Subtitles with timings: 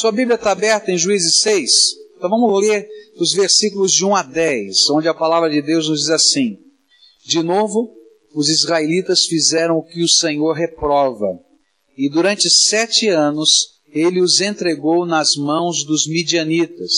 [0.00, 1.70] Sua Bíblia está aberta em Juízes 6.
[2.16, 6.00] Então vamos ler os versículos de 1 a 10, onde a palavra de Deus nos
[6.00, 6.56] diz assim:
[7.26, 7.92] De novo,
[8.34, 11.38] os israelitas fizeram o que o Senhor reprova,
[11.98, 16.92] e durante sete anos ele os entregou nas mãos dos midianitas.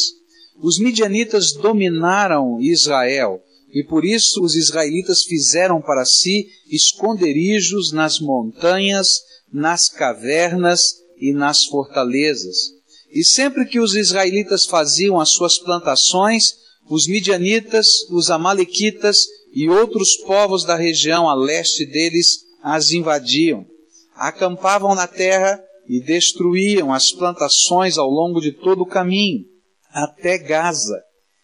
[0.63, 3.43] Os midianitas dominaram Israel,
[3.75, 9.23] e por isso os israelitas fizeram para si esconderijos nas montanhas,
[9.53, 12.81] nas cavernas e nas fortalezas.
[13.13, 16.55] E sempre que os israelitas faziam as suas plantações,
[16.89, 23.67] os midianitas, os amalequitas e outros povos da região a leste deles as invadiam.
[24.15, 29.45] Acampavam na terra e destruíam as plantações ao longo de todo o caminho,
[29.93, 31.03] até Gaza,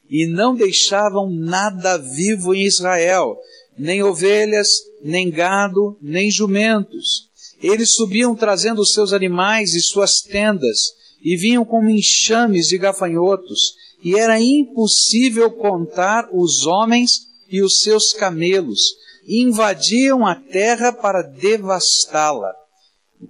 [0.08, 3.36] e não deixavam nada vivo em Israel,
[3.76, 4.68] nem ovelhas,
[5.02, 7.28] nem gado, nem jumentos.
[7.62, 14.16] Eles subiam trazendo seus animais e suas tendas, e vinham como enxames de gafanhotos, e
[14.16, 18.94] era impossível contar os homens e os seus camelos,
[19.26, 22.52] e invadiam a terra para devastá-la.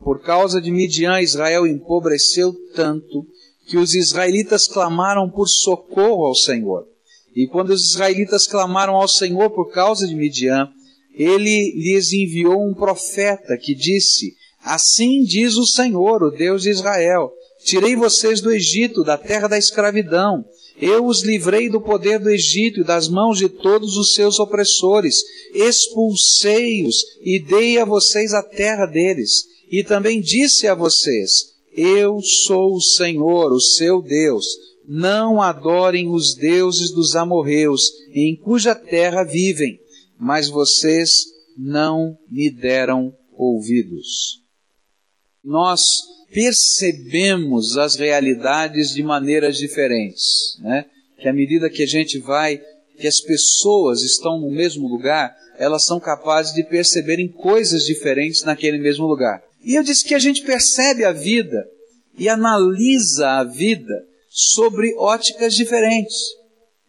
[0.02, 3.26] Por causa de Midian, Israel empobreceu tanto
[3.66, 6.86] que os israelitas clamaram por socorro ao Senhor.
[7.34, 10.68] E quando os israelitas clamaram ao Senhor por causa de Midian,
[11.14, 17.32] ele lhes enviou um profeta que disse: Assim diz o Senhor, o Deus de Israel:
[17.68, 20.42] Tirei vocês do Egito, da terra da escravidão.
[20.80, 25.22] Eu os livrei do poder do Egito e das mãos de todos os seus opressores.
[25.52, 29.44] Expulsei-os e dei a vocês a terra deles.
[29.70, 34.46] E também disse a vocês: Eu sou o Senhor, o seu Deus.
[34.88, 39.78] Não adorem os deuses dos amorreus, em cuja terra vivem.
[40.18, 44.40] Mas vocês não me deram ouvidos.
[45.44, 45.80] Nós
[46.32, 50.84] percebemos as realidades de maneiras diferentes, né?
[51.18, 52.60] Que à medida que a gente vai,
[52.98, 58.78] que as pessoas estão no mesmo lugar, elas são capazes de perceberem coisas diferentes naquele
[58.78, 59.42] mesmo lugar.
[59.64, 61.68] E eu disse que a gente percebe a vida
[62.16, 63.94] e analisa a vida
[64.28, 66.16] sobre óticas diferentes.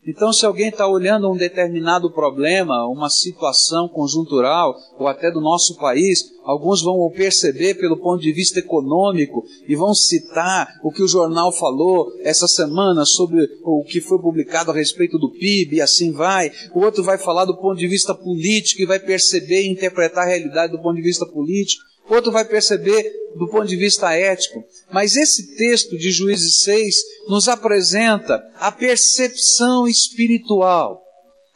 [0.07, 5.75] Então, se alguém está olhando um determinado problema, uma situação conjuntural, ou até do nosso
[5.75, 11.07] país, alguns vão perceber pelo ponto de vista econômico e vão citar o que o
[11.07, 16.13] jornal falou essa semana sobre o que foi publicado a respeito do PIB, e assim
[16.13, 16.49] vai.
[16.73, 20.29] O outro vai falar do ponto de vista político e vai perceber e interpretar a
[20.29, 24.63] realidade do ponto de vista político outro vai perceber do ponto de vista ético.
[24.91, 26.95] Mas esse texto de Juízes 6
[27.27, 31.01] nos apresenta a percepção espiritual,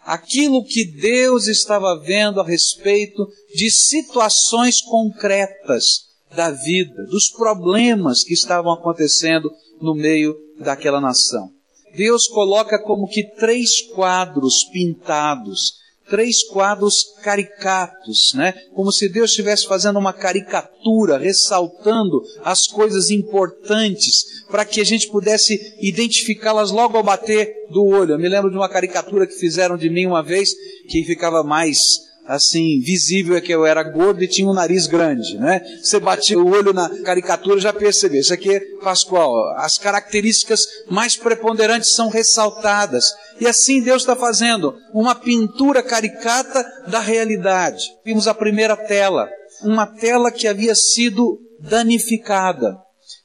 [0.06, 8.34] aquilo que Deus estava vendo a respeito de situações concretas da vida, dos problemas que
[8.34, 9.52] estavam acontecendo
[9.82, 11.52] no meio daquela nação.
[11.96, 15.83] Deus coloca como que três quadros pintados
[16.14, 18.54] três quadros caricatos, né?
[18.76, 25.08] Como se Deus estivesse fazendo uma caricatura, ressaltando as coisas importantes, para que a gente
[25.08, 28.12] pudesse identificá-las logo ao bater do olho.
[28.12, 30.54] Eu me lembro de uma caricatura que fizeram de mim uma vez,
[30.88, 31.80] que ficava mais
[32.26, 35.62] assim, visível é que eu era gordo e tinha um nariz grande, né?
[35.82, 38.22] Você batia o olho na caricatura já percebeu.
[38.22, 39.34] Isso aqui é Pascoal.
[39.58, 43.06] As características mais preponderantes são ressaltadas.
[43.40, 47.84] E assim Deus está fazendo uma pintura caricata da realidade.
[48.06, 49.30] Vimos a primeira tela.
[49.64, 52.78] Uma tela que havia sido danificada.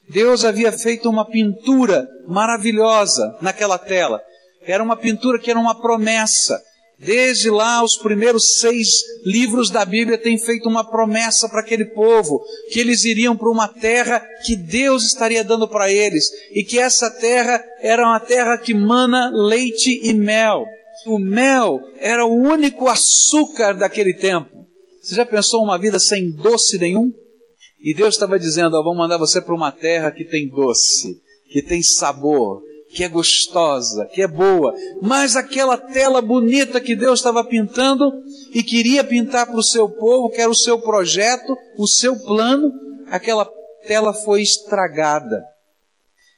[0.09, 4.21] Deus havia feito uma pintura maravilhosa naquela tela.
[4.63, 6.59] Era uma pintura que era uma promessa
[6.99, 8.89] Desde lá, os primeiros seis
[9.25, 13.69] livros da Bíblia têm feito uma promessa para aquele povo, que eles iriam para uma
[13.69, 18.73] terra que Deus estaria dando para eles, e que essa terra era uma terra que
[18.73, 20.65] mana leite e mel.
[21.07, 24.67] O mel era o único açúcar daquele tempo.
[25.01, 27.13] Você já pensou uma vida sem doce nenhum?
[27.81, 31.15] E Deus estava dizendo: vou mandar você para uma terra que tem doce,
[31.49, 37.19] que tem sabor, que é gostosa, que é boa, mas aquela tela bonita que Deus
[37.19, 38.11] estava pintando
[38.53, 42.71] e queria pintar para o seu povo, que era o seu projeto, o seu plano,
[43.07, 43.47] aquela
[43.87, 45.43] tela foi estragada.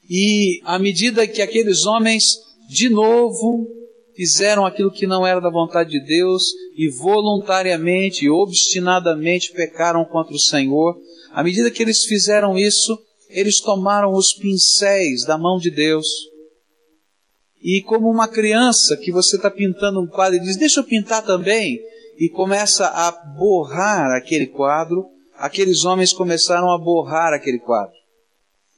[0.09, 2.38] E à medida que aqueles homens,
[2.69, 3.68] de novo,
[4.13, 6.44] fizeram aquilo que não era da vontade de Deus
[6.75, 10.98] e voluntariamente e obstinadamente pecaram contra o Senhor,
[11.31, 13.00] à medida que eles fizeram isso,
[13.30, 16.31] eles tomaram os pincéis da mão de Deus
[17.63, 21.24] e como uma criança que você está pintando um quadro e diz, deixa eu pintar
[21.24, 21.80] também,
[22.18, 25.06] e começa a borrar aquele quadro,
[25.38, 27.94] aqueles homens começaram a borrar aquele quadro.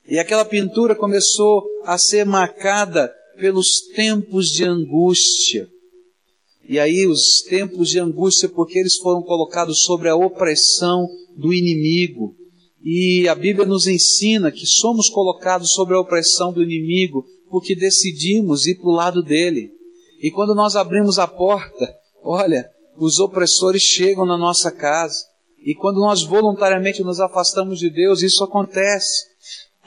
[0.08, 5.68] E aquela pintura começou a ser marcada pelos tempos de angústia.
[6.68, 12.36] E aí os tempos de angústia porque eles foram colocados sobre a opressão do inimigo.
[12.84, 18.66] E a Bíblia nos ensina que somos colocados sobre a opressão do inimigo porque decidimos
[18.66, 19.72] ir para o lado dele.
[20.20, 21.88] E quando nós abrimos a porta,
[22.24, 22.68] olha,
[22.98, 25.24] os opressores chegam na nossa casa.
[25.64, 29.28] E quando nós voluntariamente nos afastamos de Deus, isso acontece.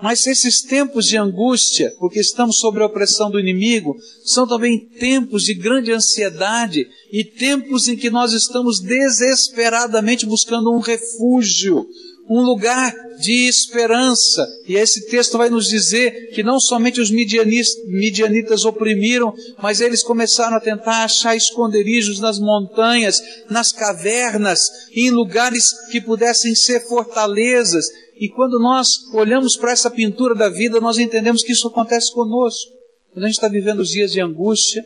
[0.00, 5.42] Mas esses tempos de angústia, porque estamos sob a opressão do inimigo, são também tempos
[5.42, 11.84] de grande ansiedade e tempos em que nós estamos desesperadamente buscando um refúgio,
[12.28, 14.46] um lugar de esperança.
[14.66, 19.32] E esse texto vai nos dizer que não somente os midianitas oprimiram,
[19.62, 26.54] mas eles começaram a tentar achar esconderijos nas montanhas, nas cavernas, em lugares que pudessem
[26.54, 27.86] ser fortalezas.
[28.18, 32.72] E quando nós olhamos para essa pintura da vida, nós entendemos que isso acontece conosco.
[33.12, 34.84] Quando a gente está vivendo os dias de angústia,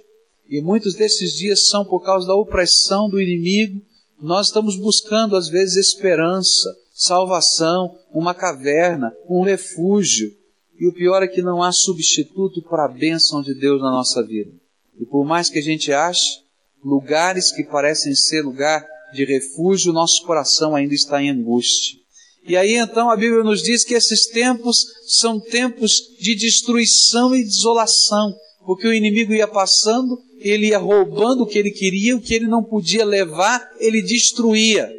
[0.48, 3.80] e muitos desses dias são por causa da opressão do inimigo,
[4.20, 6.68] nós estamos buscando às vezes esperança,
[7.00, 10.30] salvação, uma caverna, um refúgio.
[10.78, 14.22] E o pior é que não há substituto para a bênção de Deus na nossa
[14.22, 14.52] vida.
[14.98, 16.42] E por mais que a gente ache
[16.84, 21.98] lugares que parecem ser lugar de refúgio, nosso coração ainda está em angústia.
[22.46, 27.44] E aí então a Bíblia nos diz que esses tempos são tempos de destruição e
[27.44, 28.34] desolação,
[28.66, 32.46] porque o inimigo ia passando, ele ia roubando o que ele queria, o que ele
[32.46, 34.90] não podia levar, ele destruía,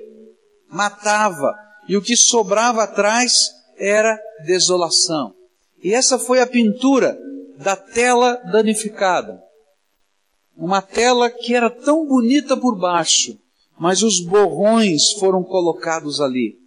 [0.68, 1.52] matava,
[1.92, 3.34] e o que sobrava atrás
[3.78, 5.34] era desolação.
[5.84, 7.20] E essa foi a pintura
[7.58, 9.44] da tela danificada.
[10.56, 13.38] Uma tela que era tão bonita por baixo,
[13.78, 16.58] mas os borrões foram colocados ali.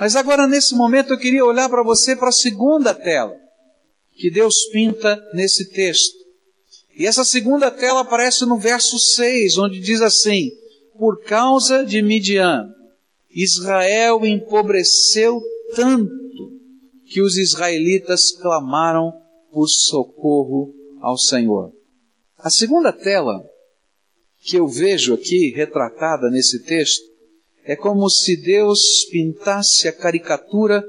[0.00, 3.36] Mas agora, nesse momento, eu queria olhar para você para a segunda tela
[4.16, 6.18] que Deus pinta nesse texto.
[6.98, 10.50] E essa segunda tela aparece no verso 6, onde diz assim:
[10.98, 12.68] Por causa de Midian,
[13.34, 15.40] Israel empobreceu
[15.74, 16.12] tanto
[17.06, 19.12] que os israelitas clamaram
[19.50, 21.72] por socorro ao Senhor.
[22.38, 23.44] A segunda tela
[24.40, 27.04] que eu vejo aqui retratada nesse texto
[27.64, 30.84] é como se Deus pintasse a caricatura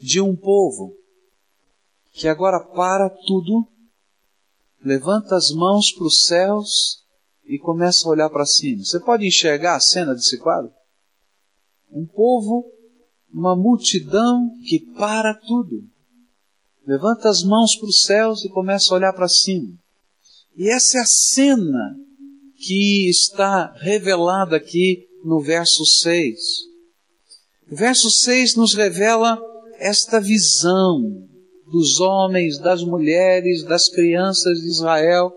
[0.00, 0.94] de um povo
[2.14, 3.66] que agora para tudo,
[4.84, 7.04] levanta as mãos para os céus
[7.44, 8.84] e começa a olhar para cima.
[8.84, 10.72] Você pode enxergar a cena desse quadro?
[11.94, 12.64] Um povo,
[13.32, 15.84] uma multidão que para tudo.
[16.86, 19.72] Levanta as mãos para os céus e começa a olhar para cima.
[20.56, 21.96] E essa é a cena
[22.56, 26.38] que está revelada aqui no verso 6.
[27.70, 29.40] O verso 6 nos revela
[29.78, 31.00] esta visão
[31.70, 35.32] dos homens, das mulheres, das crianças de Israel,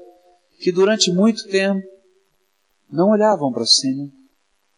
[0.60, 1.86] que durante muito tempo
[2.92, 4.12] não olhavam para cima,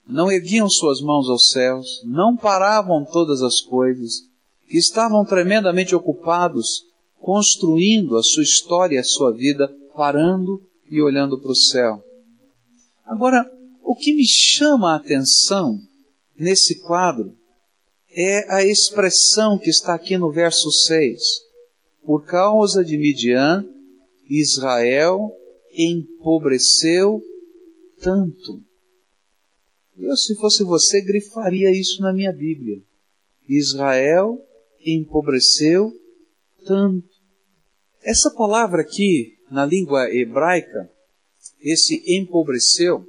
[0.10, 4.28] não erguiam suas mãos aos céus, não paravam todas as coisas,
[4.68, 6.84] que estavam tremendamente ocupados
[7.20, 12.04] construindo a sua história a sua vida, parando e olhando para o céu.
[13.06, 13.46] Agora,
[13.84, 15.80] o que me chama a atenção
[16.38, 17.36] nesse quadro
[18.12, 21.22] é a expressão que está aqui no verso 6.
[22.04, 23.64] Por causa de Midian,
[24.28, 25.32] Israel
[25.72, 27.22] empobreceu
[28.02, 28.69] tanto.
[30.00, 32.82] Eu, se fosse você, grifaria isso na minha Bíblia.
[33.48, 34.40] Israel
[34.86, 35.92] empobreceu
[36.66, 37.10] tanto.
[38.02, 40.90] Essa palavra aqui, na língua hebraica,
[41.60, 43.06] esse empobreceu,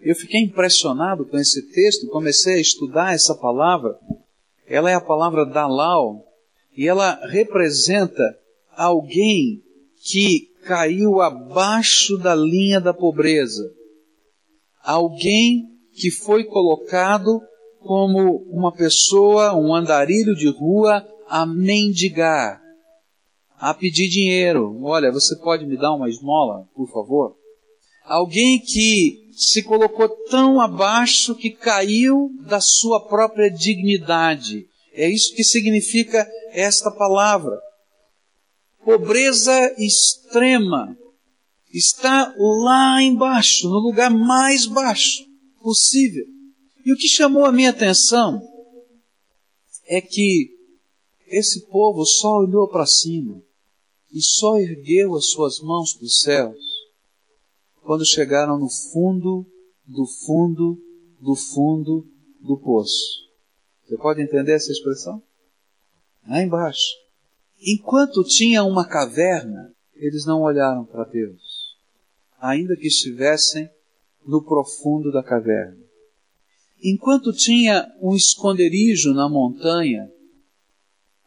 [0.00, 3.98] eu fiquei impressionado com esse texto, comecei a estudar essa palavra.
[4.66, 6.24] Ela é a palavra Dalal,
[6.74, 8.38] e ela representa
[8.70, 9.62] alguém
[9.96, 13.74] que caiu abaixo da linha da pobreza.
[14.82, 17.40] Alguém que foi colocado
[17.80, 22.60] como uma pessoa, um andarilho de rua, a mendigar,
[23.58, 24.78] a pedir dinheiro.
[24.82, 27.36] Olha, você pode me dar uma esmola, por favor?
[28.04, 34.66] Alguém que se colocou tão abaixo que caiu da sua própria dignidade.
[34.94, 37.58] É isso que significa esta palavra.
[38.84, 40.96] Pobreza extrema
[41.72, 45.27] está lá embaixo, no lugar mais baixo
[45.62, 46.24] possível.
[46.84, 48.40] E o que chamou a minha atenção
[49.86, 50.56] é que
[51.26, 53.42] esse povo só olhou para cima
[54.12, 56.78] e só ergueu as suas mãos para os céus
[57.82, 59.46] quando chegaram no fundo,
[59.86, 60.78] do fundo,
[61.18, 62.06] do fundo
[62.38, 63.26] do poço.
[63.86, 65.22] Você pode entender essa expressão?
[66.28, 66.94] Lá embaixo.
[67.58, 71.76] Enquanto tinha uma caverna, eles não olharam para Deus,
[72.38, 73.70] ainda que estivessem
[74.26, 75.76] no profundo da caverna.
[76.82, 80.08] Enquanto tinha um esconderijo na montanha,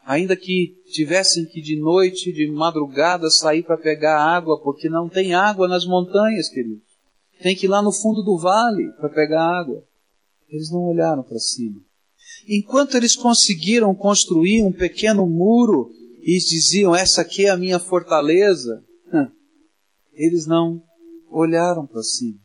[0.04, 5.34] ainda que tivessem que de noite, de madrugada, sair para pegar água, porque não tem
[5.34, 6.80] água nas montanhas, querido.
[7.42, 9.84] Tem que ir lá no fundo do vale para pegar água.
[10.48, 11.80] Eles não olharam para cima.
[12.48, 15.90] Enquanto eles conseguiram construir um pequeno muro
[16.22, 18.82] e diziam: Essa aqui é a minha fortaleza,
[20.14, 20.82] eles não
[21.30, 22.38] olharam para cima.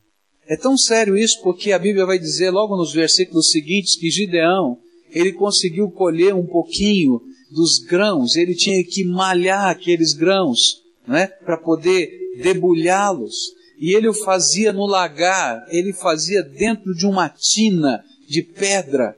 [0.47, 4.77] É tão sério isso porque a Bíblia vai dizer logo nos versículos seguintes que Gideão,
[5.11, 11.57] ele conseguiu colher um pouquinho dos grãos, ele tinha que malhar aqueles grãos, né, para
[11.57, 12.09] poder
[12.41, 13.35] debulhá-los.
[13.79, 19.15] E ele o fazia no lagar, ele fazia dentro de uma tina de pedra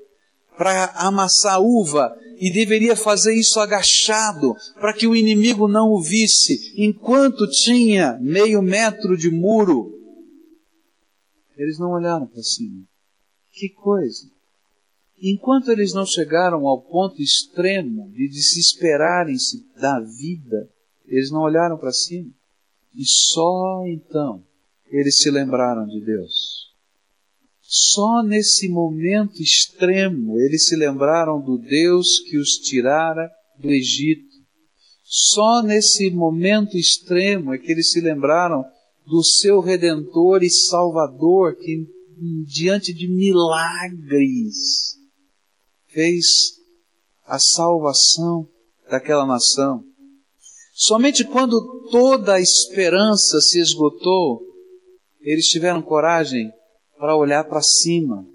[0.57, 6.73] para amassar uva e deveria fazer isso agachado para que o inimigo não o visse,
[6.75, 9.98] enquanto tinha meio metro de muro
[11.59, 12.83] eles não olharam para cima.
[13.51, 14.31] Que coisa!
[15.21, 20.69] Enquanto eles não chegaram ao ponto extremo de desesperarem-se da vida,
[21.05, 22.31] eles não olharam para cima.
[22.95, 24.41] E só então
[24.89, 26.69] eles se lembraram de Deus.
[27.61, 34.29] Só nesse momento extremo eles se lembraram do Deus que os tirara do Egito.
[35.03, 38.63] Só nesse momento extremo é que eles se lembraram
[39.09, 41.87] do seu Redentor e Salvador, que
[42.45, 44.97] diante de milagres
[45.87, 46.59] fez
[47.25, 48.47] a salvação
[48.87, 49.83] daquela nação.
[50.75, 54.43] Somente quando toda a esperança se esgotou,
[55.21, 56.53] eles tiveram coragem
[56.97, 58.27] para olhar para cima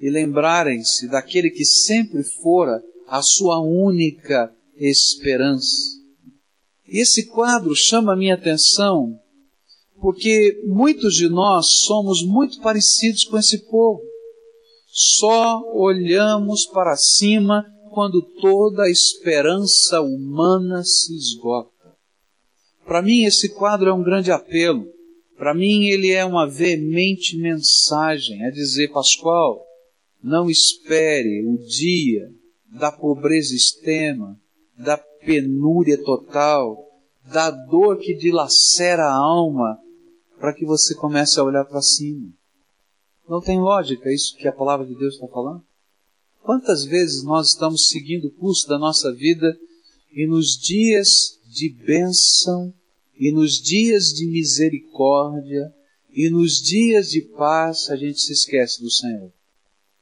[0.00, 6.02] e lembrarem-se daquele que sempre fora a sua única esperança.
[6.88, 9.21] E esse quadro chama a minha atenção
[10.02, 14.02] porque muitos de nós somos muito parecidos com esse povo.
[14.88, 21.70] Só olhamos para cima quando toda a esperança humana se esgota.
[22.84, 24.88] Para mim, esse quadro é um grande apelo.
[25.38, 29.64] Para mim, ele é uma veemente mensagem a dizer, Pascoal,
[30.20, 32.28] não espere o dia
[32.66, 34.36] da pobreza extrema,
[34.76, 36.76] da penúria total,
[37.24, 39.78] da dor que dilacera a alma,
[40.42, 42.28] para que você comece a olhar para cima.
[43.28, 45.62] Não tem lógica isso que a palavra de Deus está falando?
[46.42, 49.56] Quantas vezes nós estamos seguindo o curso da nossa vida
[50.12, 52.74] e nos dias de bênção,
[53.16, 55.72] e nos dias de misericórdia,
[56.12, 59.32] e nos dias de paz a gente se esquece do Senhor?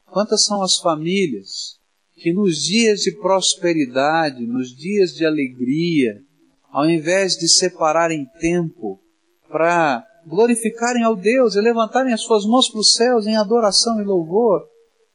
[0.06, 1.78] Quantas são as famílias
[2.14, 6.24] que nos dias de prosperidade, nos dias de alegria,
[6.70, 8.98] ao invés de separarem tempo
[9.46, 14.04] para glorificarem ao Deus e levantarem as suas mãos para os céus em adoração e
[14.04, 14.66] louvor,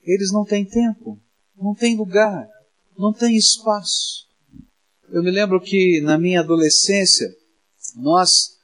[0.04, 1.18] eles não têm tempo,
[1.58, 2.48] não têm lugar,
[2.98, 4.28] não têm espaço.
[5.10, 7.34] Eu me lembro que na minha adolescência
[7.96, 8.58] nós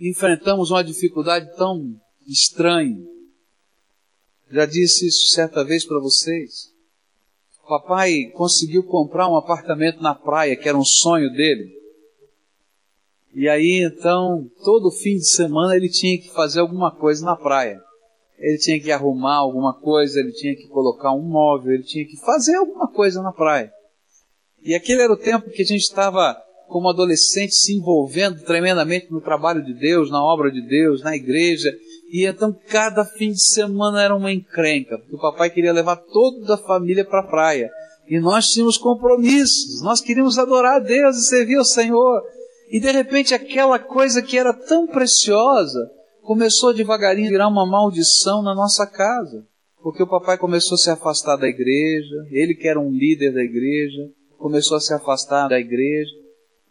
[0.00, 3.04] enfrentamos uma dificuldade tão estranha.
[4.50, 6.72] Já disse isso certa vez para vocês.
[7.68, 11.77] Papai conseguiu comprar um apartamento na praia, que era um sonho dele.
[13.38, 17.80] E aí então, todo fim de semana ele tinha que fazer alguma coisa na praia.
[18.36, 22.16] Ele tinha que arrumar alguma coisa, ele tinha que colocar um móvel, ele tinha que
[22.16, 23.70] fazer alguma coisa na praia.
[24.64, 29.20] E aquele era o tempo que a gente estava, como adolescente, se envolvendo tremendamente no
[29.20, 31.72] trabalho de Deus, na obra de Deus, na igreja.
[32.12, 36.54] E então cada fim de semana era uma encrenca, porque o papai queria levar toda
[36.54, 37.70] a família para a praia.
[38.08, 42.20] E nós tínhamos compromissos, nós queríamos adorar a Deus e servir ao Senhor.
[42.70, 48.42] E de repente aquela coisa que era tão preciosa começou devagarinho a virar uma maldição
[48.42, 49.46] na nossa casa.
[49.82, 53.42] Porque o papai começou a se afastar da igreja, ele que era um líder da
[53.42, 56.10] igreja, começou a se afastar da igreja.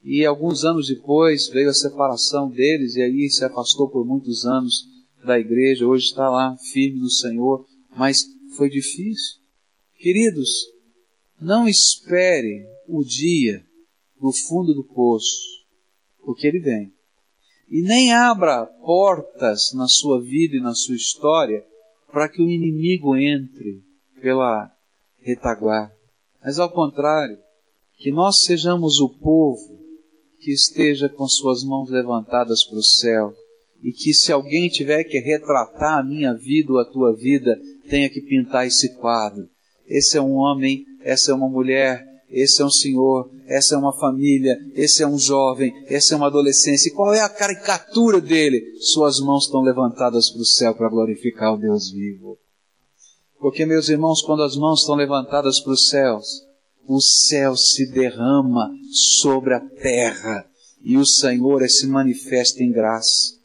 [0.03, 4.85] E alguns anos depois veio a separação deles e aí se afastou por muitos anos
[5.25, 5.87] da igreja.
[5.87, 8.23] Hoje está lá firme no Senhor, mas
[8.55, 9.39] foi difícil.
[9.97, 10.49] Queridos,
[11.41, 13.65] não espere o dia
[14.21, 15.56] no fundo do poço
[16.27, 16.91] porque ele vem.
[17.69, 21.65] E nem abra portas na sua vida e na sua história
[22.11, 23.81] para que o inimigo entre
[24.21, 24.69] pela
[25.21, 25.95] retaguarda.
[26.43, 27.37] Mas ao contrário,
[27.95, 29.79] que nós sejamos o povo
[30.41, 33.33] que esteja com suas mãos levantadas para o céu
[33.81, 37.57] e que se alguém tiver que retratar a minha vida ou a tua vida,
[37.89, 39.47] tenha que pintar esse quadro.
[39.87, 43.97] Esse é um homem, essa é uma mulher esse é um senhor, essa é uma
[43.97, 46.89] família, esse é um jovem, essa é uma adolescência.
[46.89, 48.61] E qual é a caricatura dele?
[48.79, 52.37] Suas mãos estão levantadas para o céu para glorificar o Deus vivo.
[53.39, 56.43] Porque, meus irmãos, quando as mãos estão levantadas para os céus,
[56.87, 60.45] o céu se derrama sobre a terra
[60.83, 63.37] e o Senhor é se manifesta em graça.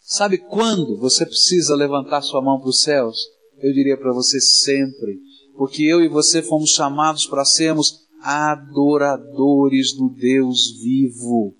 [0.00, 3.18] Sabe quando você precisa levantar sua mão para os céus?
[3.58, 5.18] Eu diria para você sempre,
[5.56, 11.54] porque eu e você fomos chamados para sermos adoradores do Deus vivo,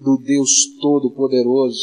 [0.00, 0.50] do Deus
[0.80, 1.80] Todo-Poderoso.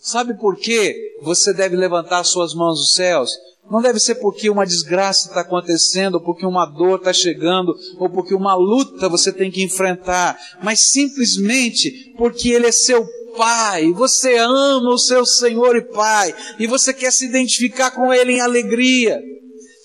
[0.00, 3.30] Sabe por que você deve levantar suas mãos dos céus?
[3.70, 8.10] Não deve ser porque uma desgraça está acontecendo, ou porque uma dor está chegando, ou
[8.10, 14.38] porque uma luta você tem que enfrentar, mas simplesmente porque Ele é seu Pai, você
[14.38, 19.22] ama o seu Senhor e Pai, e você quer se identificar com Ele em alegria.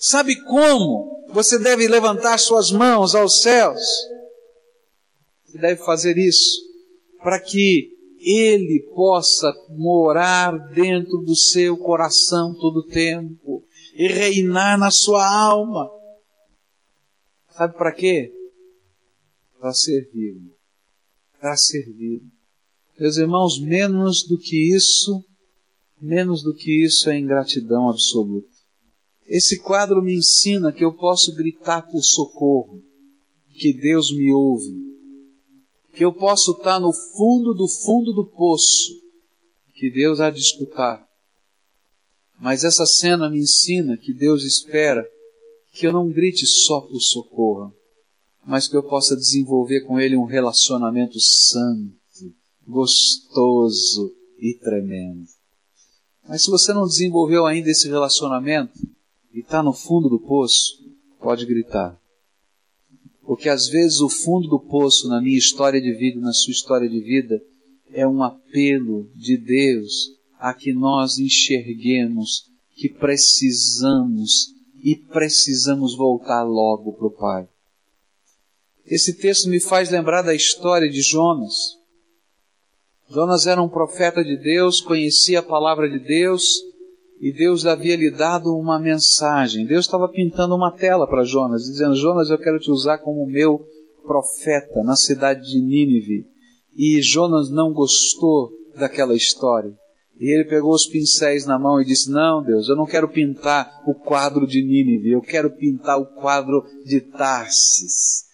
[0.00, 1.21] Sabe como?
[1.32, 3.80] Você deve levantar suas mãos aos céus.
[5.44, 6.60] Você deve fazer isso
[7.22, 14.90] para que Ele possa morar dentro do seu coração todo o tempo e reinar na
[14.90, 15.90] sua alma.
[17.50, 18.32] Sabe para quê?
[19.58, 20.36] Para servir.
[21.40, 22.22] Para servir.
[22.98, 25.24] Meus irmãos, menos do que isso,
[26.00, 28.51] menos do que isso é ingratidão absoluta.
[29.32, 32.82] Esse quadro me ensina que eu posso gritar por socorro,
[33.48, 34.76] que Deus me ouve,
[35.94, 38.92] que eu posso estar no fundo do fundo do poço,
[39.74, 41.02] que Deus há de escutar.
[42.38, 45.02] Mas essa cena me ensina que Deus espera
[45.72, 47.74] que eu não grite só por socorro,
[48.44, 51.90] mas que eu possa desenvolver com Ele um relacionamento santo,
[52.68, 55.24] gostoso e tremendo.
[56.28, 58.78] Mas se você não desenvolveu ainda esse relacionamento,
[59.32, 60.82] e está no fundo do poço,
[61.20, 61.98] pode gritar.
[63.24, 66.88] Porque às vezes o fundo do poço na minha história de vida, na sua história
[66.88, 67.42] de vida,
[67.92, 74.52] é um apelo de Deus a que nós enxerguemos que precisamos
[74.82, 77.48] e precisamos voltar logo para o Pai.
[78.84, 81.78] Esse texto me faz lembrar da história de Jonas.
[83.08, 86.60] Jonas era um profeta de Deus, conhecia a palavra de Deus,
[87.22, 89.64] e Deus havia lhe dado uma mensagem.
[89.64, 93.64] Deus estava pintando uma tela para Jonas, dizendo: Jonas, eu quero te usar como meu
[94.04, 96.26] profeta na cidade de Nínive.
[96.76, 99.72] E Jonas não gostou daquela história.
[100.18, 103.70] E ele pegou os pincéis na mão e disse: Não, Deus, eu não quero pintar
[103.86, 108.24] o quadro de Nínive, eu quero pintar o quadro de Tarsis.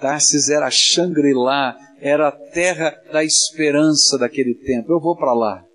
[0.00, 4.92] Tarsis era Shangri-La, era a terra da esperança daquele tempo.
[4.92, 5.67] Eu vou para lá.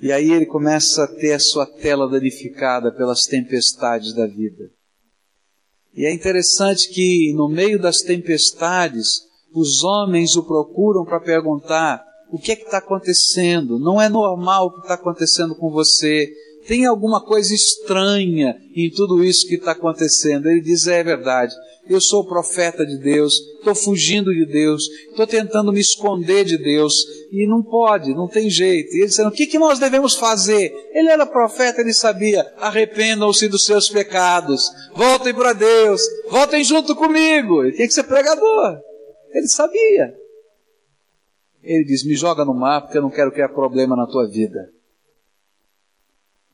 [0.00, 4.70] E aí ele começa a ter a sua tela danificada pelas tempestades da vida.
[5.94, 12.38] E é interessante que no meio das tempestades, os homens o procuram para perguntar: o
[12.38, 13.78] que é que está acontecendo?
[13.78, 16.30] Não é normal o que está acontecendo com você.
[16.68, 20.48] Tem alguma coisa estranha em tudo isso que está acontecendo.
[20.48, 21.54] Ele diz: é verdade
[21.88, 26.94] eu sou profeta de Deus, estou fugindo de Deus, estou tentando me esconder de Deus,
[27.32, 28.94] e não pode, não tem jeito.
[28.94, 30.72] E ele dizendo, o que, que nós devemos fazer?
[30.92, 37.64] Ele era profeta, ele sabia, arrependam-se dos seus pecados, voltem para Deus, voltem junto comigo,
[37.64, 38.80] ele tem que ser pregador.
[39.32, 40.14] Ele sabia.
[41.62, 44.70] Ele diz, me joga no mar porque eu não quero criar problema na tua vida.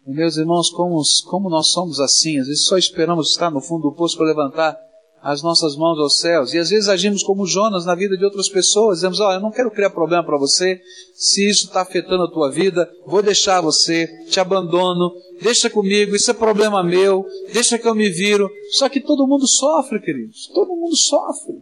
[0.06, 3.90] E meus irmãos, como, como nós somos assim, às vezes só esperamos estar no fundo
[3.90, 4.78] do poço para levantar
[5.24, 6.52] as nossas mãos aos céus.
[6.52, 8.98] E às vezes agimos como Jonas na vida de outras pessoas.
[8.98, 10.78] Dizemos, ó, oh, eu não quero criar problema para você.
[11.14, 16.30] Se isso está afetando a tua vida, vou deixar você, te abandono, deixa comigo, isso
[16.30, 18.50] é problema meu, deixa que eu me viro.
[18.72, 20.50] Só que todo mundo sofre, queridos.
[20.54, 21.54] Todo mundo sofre.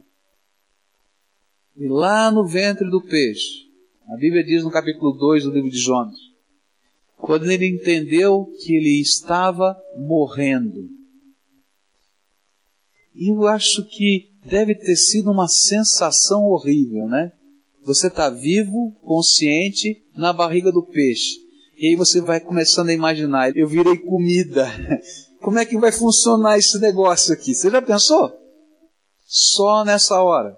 [1.76, 3.68] E lá no ventre do peixe,
[4.08, 6.18] a Bíblia diz no capítulo 2 do livro de Jonas,
[7.16, 11.01] quando ele entendeu que ele estava morrendo,
[13.14, 17.32] eu acho que deve ter sido uma sensação horrível, né?
[17.84, 21.36] Você está vivo, consciente, na barriga do peixe.
[21.76, 24.70] E aí você vai começando a imaginar, eu virei comida.
[25.42, 27.54] Como é que vai funcionar esse negócio aqui?
[27.54, 28.32] Você já pensou?
[29.26, 30.56] Só nessa hora.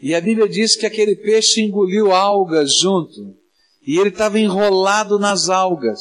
[0.00, 3.36] E a Bíblia diz que aquele peixe engoliu algas junto.
[3.86, 6.00] E ele estava enrolado nas algas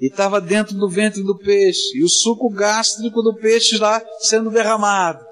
[0.00, 4.50] e estava dentro do ventre do peixe, e o suco gástrico do peixe lá sendo
[4.50, 5.24] derramado.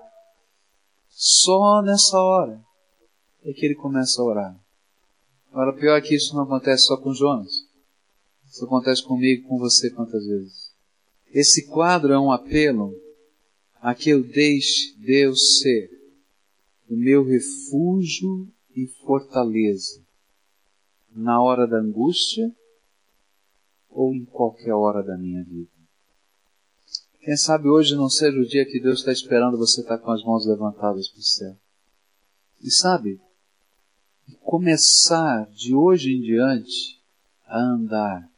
[1.09, 2.61] Só nessa hora
[3.45, 4.61] é que ele começa a orar.
[5.51, 7.53] Agora, pior é que isso não acontece só com Jonas.
[8.51, 10.73] Isso acontece comigo, com você, quantas vezes.
[11.31, 12.95] Esse quadro é um apelo
[13.81, 15.91] a que eu deixe Deus ser
[16.89, 20.03] o meu refúgio e fortaleza,
[21.11, 22.55] na hora da angústia
[23.93, 25.71] ou em qualquer hora da minha vida.
[27.21, 30.25] Quem sabe hoje não seja o dia que Deus está esperando você estar com as
[30.25, 31.57] mãos levantadas para o céu.
[32.61, 33.21] E sabe,
[34.43, 37.01] começar de hoje em diante
[37.47, 38.29] a andar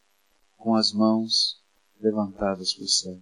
[0.58, 1.58] com as mãos
[2.00, 3.18] levantadas para o céu.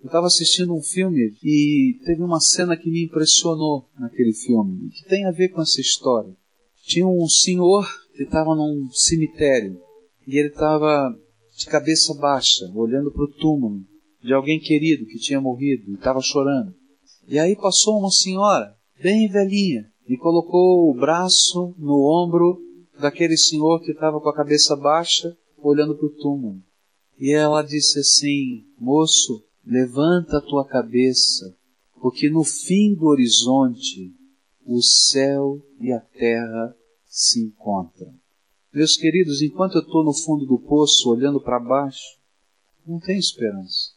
[0.00, 5.04] Eu estava assistindo um filme e teve uma cena que me impressionou naquele filme, que
[5.04, 6.36] tem a ver com essa história.
[6.84, 9.80] Tinha um senhor que estava num cemitério
[10.28, 11.18] e ele estava
[11.56, 13.82] de cabeça baixa, olhando para o túmulo
[14.22, 16.74] de alguém querido que tinha morrido e estava chorando.
[17.26, 22.60] E aí passou uma senhora, bem velhinha, e colocou o braço no ombro
[23.00, 26.62] daquele senhor que estava com a cabeça baixa, olhando para o túmulo.
[27.18, 31.56] E ela disse assim: Moço, levanta a tua cabeça,
[32.02, 34.12] porque no fim do horizonte
[34.66, 38.12] o céu e a terra se encontram.
[38.72, 42.18] Meus queridos, enquanto eu estou no fundo do poço, olhando para baixo,
[42.86, 43.96] não tem esperança.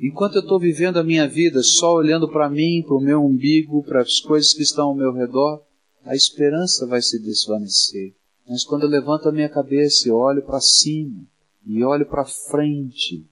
[0.00, 3.82] Enquanto eu estou vivendo a minha vida só olhando para mim, para o meu umbigo,
[3.82, 5.62] para as coisas que estão ao meu redor,
[6.04, 8.14] a esperança vai se desvanecer.
[8.48, 11.26] Mas quando eu levanto a minha cabeça e olho para cima,
[11.66, 13.26] e olho para frente,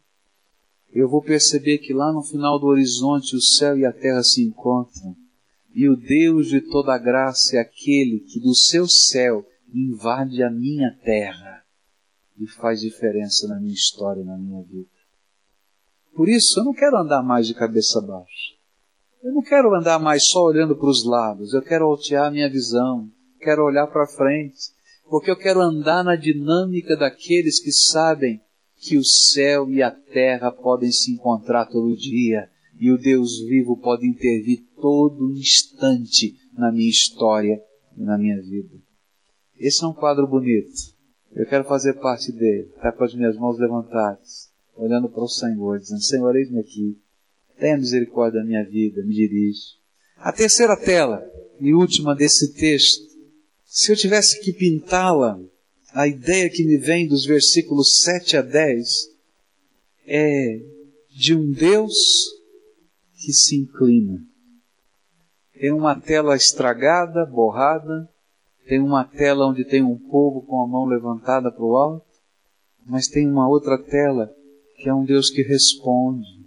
[0.92, 4.42] eu vou perceber que lá no final do horizonte o céu e a terra se
[4.42, 5.14] encontram.
[5.72, 9.46] E o Deus de toda graça é aquele que do seu céu
[9.78, 11.64] invade a minha terra
[12.38, 14.88] e faz diferença na minha história na minha vida.
[16.14, 18.54] Por isso, eu não quero andar mais de cabeça baixa.
[19.22, 21.52] Eu não quero andar mais só olhando para os lados.
[21.52, 23.10] Eu quero altear a minha visão.
[23.40, 24.72] Quero olhar para frente.
[25.08, 28.40] Porque eu quero andar na dinâmica daqueles que sabem
[28.76, 33.76] que o céu e a terra podem se encontrar todo dia e o Deus vivo
[33.76, 37.62] pode intervir todo instante na minha história
[37.96, 38.83] e na minha vida.
[39.64, 40.94] Esse é um quadro bonito.
[41.34, 42.68] Eu quero fazer parte dele.
[42.76, 46.98] Está com as minhas mãos levantadas, olhando para o Senhor, dizendo: Senhor, eis-me aqui.
[47.58, 49.78] Tenha misericórdia da minha vida, me dirige.
[50.18, 51.26] A terceira tela
[51.58, 53.08] e última desse texto,
[53.64, 55.40] se eu tivesse que pintá-la,
[55.94, 58.86] a ideia que me vem dos versículos 7 a 10
[60.06, 60.60] é
[61.08, 61.94] de um Deus
[63.16, 64.22] que se inclina.
[65.58, 68.12] Tem uma tela estragada, borrada,
[68.66, 72.06] tem uma tela onde tem um povo com a mão levantada para o alto,
[72.86, 74.30] mas tem uma outra tela
[74.76, 76.44] que é um Deus que responde.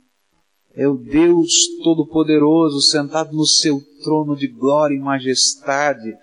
[0.76, 6.16] É o Deus Todo-Poderoso sentado no seu trono de glória e majestade,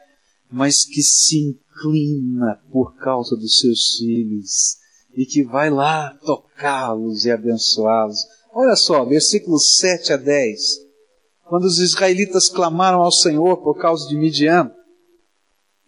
[0.51, 4.77] mas que se inclina por causa dos seus filhos
[5.17, 8.21] e que vai lá tocá-los e abençoá-los.
[8.53, 10.61] Olha só, versículos 7 a 10.
[11.45, 14.71] Quando os israelitas clamaram ao Senhor por causa de Midian,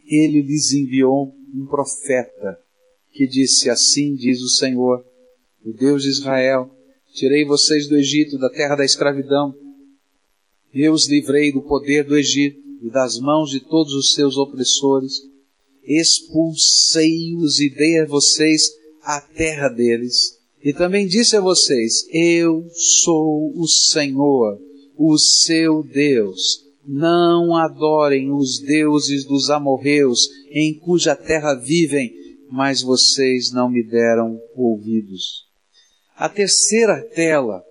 [0.06, 2.58] ele lhes enviou um profeta
[3.12, 5.04] que disse: Assim diz o Senhor,
[5.64, 6.70] o Deus de Israel:
[7.12, 9.54] Tirei vocês do Egito, da terra da escravidão.
[10.72, 15.22] Eu os livrei do poder do Egito e das mãos de todos os seus opressores.
[15.82, 18.70] Expulsei-os e dei a vocês
[19.02, 20.38] a terra deles.
[20.62, 24.60] E também disse a vocês: Eu sou o Senhor,
[24.96, 32.12] o seu Deus não adorem os deuses dos amorreus, em cuja terra vivem,
[32.50, 35.46] mas vocês não me deram ouvidos.
[36.16, 37.62] A terceira tela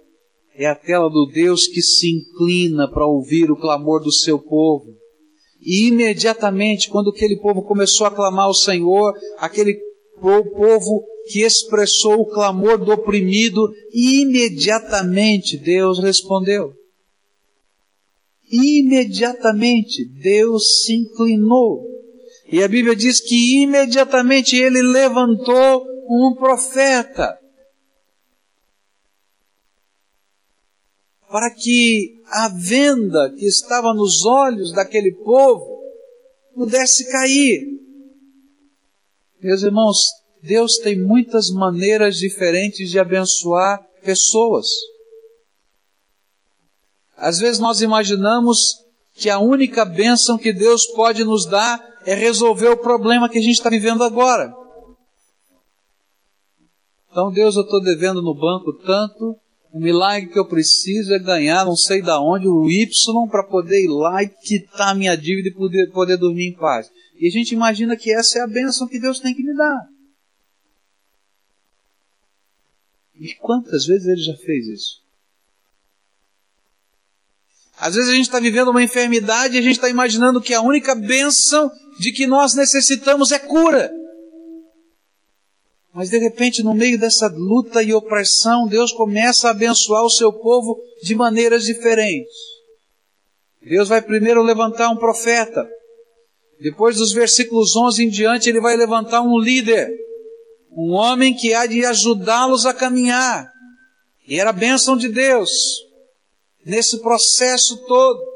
[0.54, 4.94] é a tela do Deus que se inclina para ouvir o clamor do seu povo.
[5.62, 9.80] E imediatamente, quando aquele povo começou a clamar ao Senhor, aquele
[10.20, 16.74] povo que expressou o clamor do oprimido, imediatamente Deus respondeu
[18.56, 21.86] imediatamente Deus se inclinou.
[22.52, 27.40] E a Bíblia diz que imediatamente ele levantou um profeta.
[31.28, 35.82] Para que a venda que estava nos olhos daquele povo
[36.54, 37.76] pudesse cair.
[39.42, 39.98] Meus irmãos,
[40.42, 44.68] Deus tem muitas maneiras diferentes de abençoar pessoas.
[47.18, 52.68] Às vezes nós imaginamos que a única bênção que Deus pode nos dar é resolver
[52.68, 54.54] o problema que a gente está vivendo agora.
[57.10, 59.38] Então, Deus, eu estou devendo no banco tanto,
[59.72, 62.88] o milagre que eu preciso é ganhar, não sei da onde, o Y
[63.30, 66.92] para poder ir lá e quitar a minha dívida e poder, poder dormir em paz.
[67.18, 69.88] E a gente imagina que essa é a bênção que Deus tem que me dar.
[73.18, 75.05] E quantas vezes ele já fez isso?
[77.86, 80.62] Às vezes a gente está vivendo uma enfermidade e a gente está imaginando que a
[80.62, 81.70] única bênção
[82.00, 83.92] de que nós necessitamos é cura.
[85.94, 90.34] Mas de repente, no meio dessa luta e opressão, Deus começa a abençoar o seu
[90.34, 92.34] povo de maneiras diferentes.
[93.62, 95.64] Deus vai primeiro levantar um profeta.
[96.60, 99.92] Depois dos versículos 11 em diante, ele vai levantar um líder.
[100.76, 103.48] Um homem que há de ajudá-los a caminhar.
[104.28, 105.85] E era a bênção de Deus
[106.66, 108.36] nesse processo todo.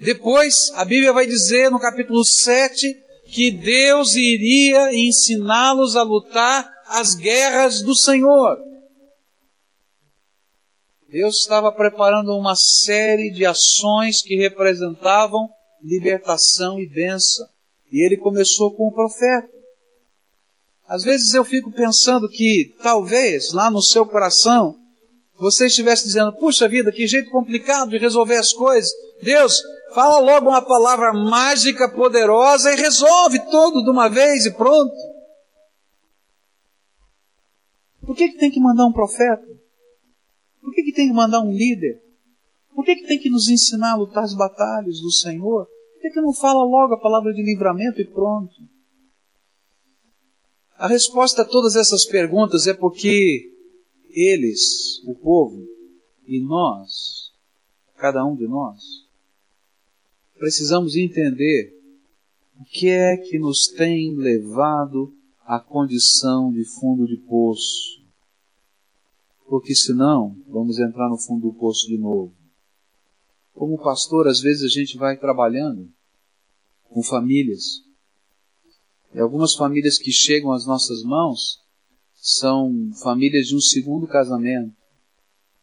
[0.00, 2.94] Depois, a Bíblia vai dizer no capítulo 7
[3.26, 8.56] que Deus iria ensiná-los a lutar as guerras do Senhor.
[11.10, 15.48] Deus estava preparando uma série de ações que representavam
[15.82, 17.46] libertação e bênção.
[17.90, 19.48] E ele começou com o profeta.
[20.86, 24.78] Às vezes eu fico pensando que talvez lá no seu coração
[25.38, 28.90] você estivesse dizendo: puxa vida, que jeito complicado de resolver as coisas.
[29.22, 29.60] Deus,
[29.94, 34.94] fala logo uma palavra mágica, poderosa e resolve tudo de uma vez e pronto.
[38.04, 39.46] Por que, que tem que mandar um profeta?
[40.62, 42.02] Por que, que tem que mandar um líder?
[42.74, 45.66] Por que, que tem que nos ensinar a lutar as batalhas do Senhor?
[45.66, 48.54] Por que, que não fala logo a palavra de livramento e pronto?
[50.76, 53.57] A resposta a todas essas perguntas é porque
[54.20, 55.66] eles, o povo,
[56.26, 57.32] e nós,
[57.96, 58.82] cada um de nós,
[60.34, 61.76] precisamos entender
[62.60, 68.02] o que é que nos tem levado à condição de fundo de poço.
[69.46, 72.34] Porque senão, vamos entrar no fundo do poço de novo.
[73.54, 75.90] Como pastor, às vezes a gente vai trabalhando
[76.84, 77.82] com famílias
[79.14, 81.60] e algumas famílias que chegam às nossas mãos
[82.28, 84.72] são famílias de um segundo casamento,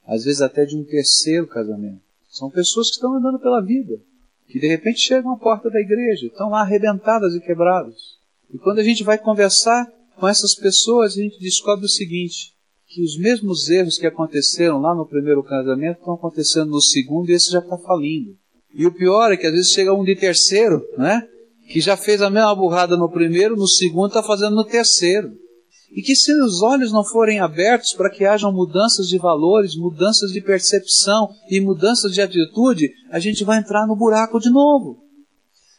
[0.08, 2.02] às vezes até de um terceiro casamento.
[2.30, 4.00] São pessoas que estão andando pela vida,
[4.48, 8.18] que de repente chegam à porta da igreja, estão lá arrebentadas e quebradas.
[8.54, 12.54] E quando a gente vai conversar com essas pessoas, a gente descobre o seguinte:
[12.88, 17.34] que os mesmos erros que aconteceram lá no primeiro casamento estão acontecendo no segundo e
[17.34, 18.36] esse já está falindo.
[18.74, 21.28] E o pior é que às vezes chega um de terceiro, né?
[21.68, 25.45] que já fez a mesma burrada no primeiro, no segundo está fazendo no terceiro.
[25.92, 30.32] E que se os olhos não forem abertos para que hajam mudanças de valores, mudanças
[30.32, 34.98] de percepção e mudanças de atitude, a gente vai entrar no buraco de novo.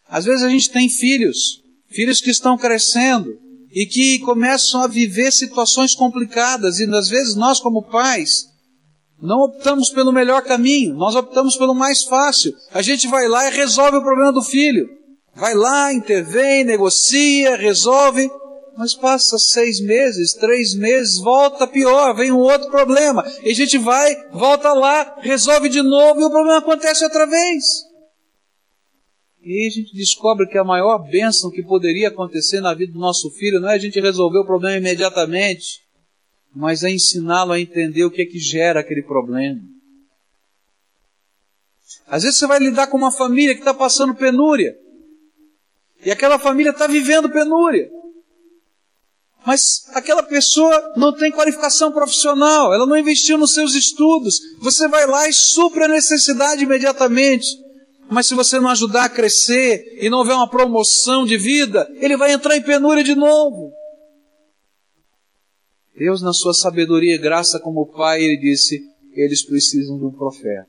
[0.09, 3.39] Às vezes a gente tem filhos, filhos que estão crescendo
[3.73, 8.47] e que começam a viver situações complicadas, e às vezes nós, como pais,
[9.21, 12.55] não optamos pelo melhor caminho, nós optamos pelo mais fácil.
[12.73, 14.89] A gente vai lá e resolve o problema do filho.
[15.35, 18.31] Vai lá, intervém, negocia, resolve,
[18.77, 23.25] mas passa seis meses, três meses, volta pior, vem um outro problema.
[23.43, 27.65] E a gente vai, volta lá, resolve de novo e o problema acontece outra vez.
[29.43, 32.99] E aí a gente descobre que a maior bênção que poderia acontecer na vida do
[32.99, 35.81] nosso filho não é a gente resolver o problema imediatamente,
[36.55, 39.61] mas é ensiná-lo a entender o que é que gera aquele problema.
[42.07, 44.77] Às vezes você vai lidar com uma família que está passando penúria.
[46.05, 47.91] E aquela família está vivendo penúria.
[49.47, 54.41] Mas aquela pessoa não tem qualificação profissional, ela não investiu nos seus estudos.
[54.59, 57.47] Você vai lá e supre a necessidade imediatamente.
[58.11, 62.17] Mas se você não ajudar a crescer e não houver uma promoção de vida, ele
[62.17, 63.73] vai entrar em penúria de novo.
[65.97, 68.83] Deus, na sua sabedoria e graça como Pai, ele disse:
[69.13, 70.67] eles precisam de um profeta.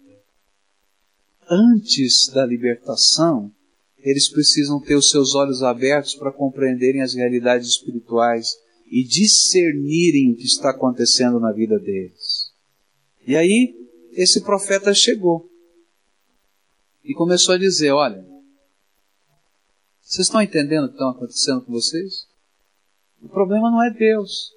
[1.50, 3.52] Antes da libertação,
[3.98, 10.36] eles precisam ter os seus olhos abertos para compreenderem as realidades espirituais e discernirem o
[10.36, 12.54] que está acontecendo na vida deles.
[13.26, 13.76] E aí,
[14.14, 15.50] esse profeta chegou
[17.04, 18.26] e começou a dizer: Olha,
[20.02, 22.28] vocês estão entendendo o que está acontecendo com vocês?
[23.22, 24.54] O problema não é Deus.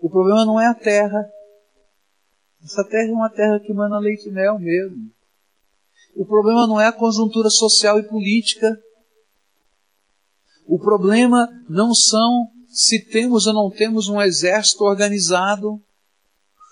[0.00, 1.30] O problema não é a terra.
[2.62, 5.10] Essa terra é uma terra que manda leite e mel mesmo.
[6.14, 8.78] O problema não é a conjuntura social e política.
[10.66, 15.80] O problema não são se temos ou não temos um exército organizado.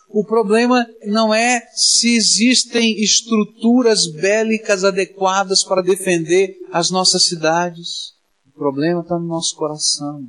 [0.08, 8.14] O problema não é se existem estruturas bélicas adequadas para defender as nossas cidades.
[8.46, 10.26] O problema está no nosso coração.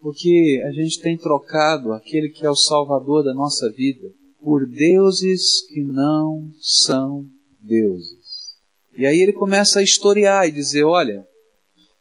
[0.00, 4.08] Porque a gente tem trocado aquele que é o Salvador da nossa vida
[4.40, 7.26] por deuses que não são
[7.60, 8.56] deuses.
[8.96, 11.26] E aí ele começa a historiar e dizer: olha,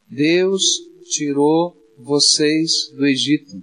[0.10, 0.63] Deus
[1.12, 3.62] tirou vocês do Egito.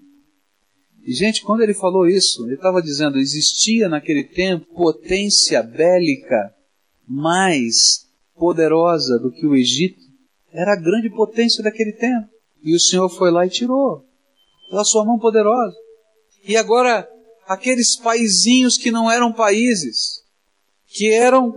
[1.07, 6.55] E, gente, quando ele falou isso, ele estava dizendo: existia naquele tempo potência bélica
[7.07, 10.03] mais poderosa do que o Egito.
[10.53, 12.29] Era a grande potência daquele tempo.
[12.63, 14.05] E o Senhor foi lá e tirou,
[14.71, 15.77] pela sua mão poderosa.
[16.47, 17.07] E agora,
[17.47, 20.23] aqueles paizinhos que não eram países,
[20.87, 21.53] que eram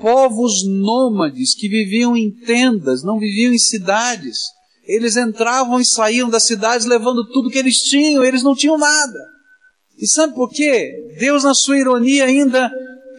[0.00, 4.38] povos nômades, que viviam em tendas, não viviam em cidades,
[4.94, 9.18] eles entravam e saíam das cidades levando tudo que eles tinham, eles não tinham nada.
[9.96, 11.14] E sabe por quê?
[11.18, 12.70] Deus, na sua ironia, ainda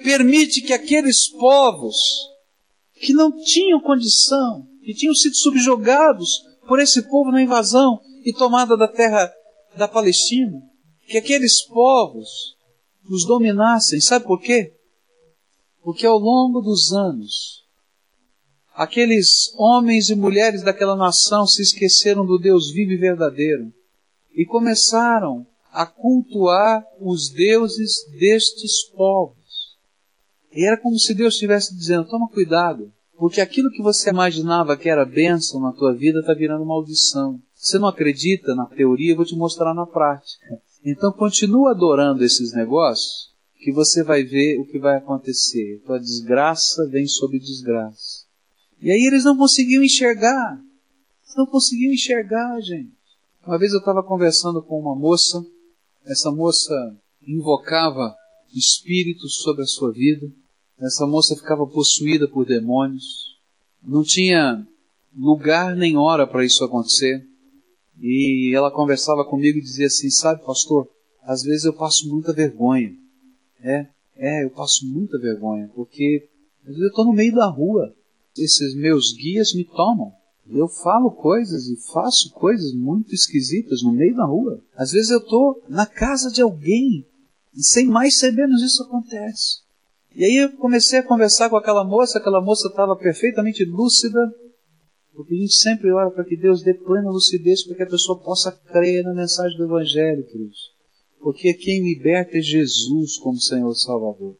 [0.04, 1.96] permite que aqueles povos
[2.94, 8.78] que não tinham condição, que tinham sido subjugados por esse povo na invasão e tomada
[8.78, 9.32] da terra
[9.76, 10.62] da Palestina,
[11.08, 12.30] que aqueles povos
[13.10, 14.00] os dominassem.
[14.00, 14.74] Sabe por quê?
[15.82, 17.63] Porque ao longo dos anos,
[18.74, 23.72] aqueles homens e mulheres daquela nação se esqueceram do Deus vivo e verdadeiro
[24.36, 29.78] e começaram a cultuar os deuses destes povos.
[30.56, 34.90] E era como se Deus estivesse dizendo: toma cuidado, porque aquilo que você imaginava que
[34.90, 37.40] era bênção na tua vida está virando maldição.
[37.56, 40.62] Você não acredita na teoria, eu vou te mostrar na prática.
[40.86, 45.82] Então continua adorando esses negócios, que você vai ver o que vai acontecer.
[45.86, 48.23] Tua desgraça vem sobre desgraça.
[48.84, 50.62] E aí eles não conseguiam enxergar.
[51.38, 52.92] Não conseguiam enxergar, gente.
[53.48, 55.42] Uma vez eu estava conversando com uma moça,
[56.06, 56.74] essa moça
[57.26, 58.14] invocava
[58.54, 60.30] espíritos sobre a sua vida.
[60.78, 63.38] Essa moça ficava possuída por demônios.
[63.82, 64.68] Não tinha
[65.18, 67.26] lugar nem hora para isso acontecer.
[68.02, 70.90] E ela conversava comigo e dizia assim: Sabe, pastor,
[71.22, 72.94] às vezes eu passo muita vergonha.
[73.62, 76.28] É, é, eu passo muita vergonha, porque
[76.64, 77.96] às vezes eu estou no meio da rua.
[78.38, 80.12] Esses meus guias me tomam.
[80.50, 84.62] Eu falo coisas e faço coisas muito esquisitas no meio da rua.
[84.76, 87.06] Às vezes eu estou na casa de alguém
[87.56, 89.62] e sem mais ser menos isso acontece.
[90.16, 94.20] E aí eu comecei a conversar com aquela moça, aquela moça estava perfeitamente lúcida,
[95.14, 98.20] porque a gente sempre ora para que Deus dê plena lucidez para que a pessoa
[98.20, 100.74] possa crer na mensagem do Evangelho, queridos.
[101.20, 104.36] Porque quem liberta é Jesus como Senhor Salvador.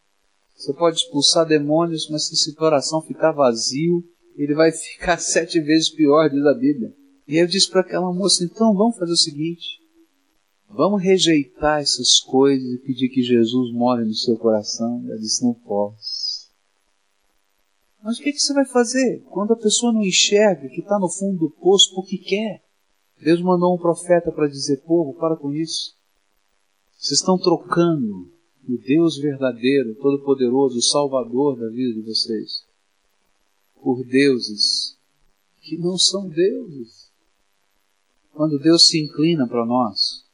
[0.54, 4.04] Você pode expulsar demônios, mas se seu coração ficar vazio,
[4.36, 6.94] ele vai ficar sete vezes pior, diz a Bíblia.
[7.26, 9.84] E eu disse para aquela moça, então vamos fazer o seguinte,
[10.76, 15.04] Vamos rejeitar essas coisas e pedir que Jesus more no seu coração?
[15.06, 16.50] Ela disse: Não posso.
[18.02, 21.08] Mas o que, que você vai fazer quando a pessoa não enxerga que está no
[21.08, 22.64] fundo do poço porque quer?
[23.22, 25.96] Deus mandou um profeta para dizer: Povo, para com isso.
[26.98, 28.33] Vocês estão trocando
[28.68, 32.64] o Deus verdadeiro, todo-poderoso, o Salvador da vida de vocês,
[33.82, 34.98] por deuses
[35.60, 37.10] que não são deuses.
[38.32, 40.24] Quando Deus se inclina para nós,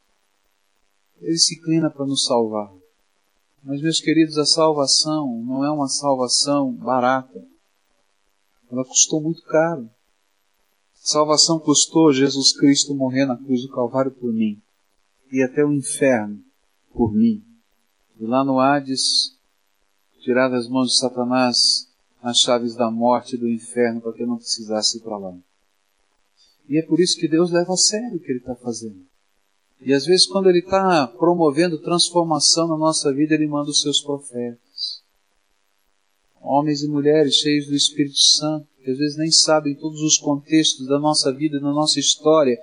[1.21, 2.73] ele se inclina para nos salvar.
[3.63, 7.47] Mas, meus queridos, a salvação não é uma salvação barata.
[8.71, 9.91] Ela custou muito caro.
[10.95, 14.61] Salvação custou Jesus Cristo morrer na cruz do Calvário por mim
[15.31, 16.43] e até o inferno
[16.93, 17.50] por mim.
[18.21, 19.35] E lá no Hades,
[20.21, 21.89] tirar das mãos de Satanás
[22.23, 25.35] as chaves da morte e do inferno para que não precisasse ir para lá.
[26.69, 29.01] E é por isso que Deus leva a sério o que Ele está fazendo.
[29.81, 34.03] E às vezes, quando Ele está promovendo transformação na nossa vida, Ele manda os seus
[34.03, 35.03] profetas.
[36.43, 40.87] Homens e mulheres cheios do Espírito Santo, que às vezes nem sabem todos os contextos
[40.87, 42.59] da nossa vida, da nossa história,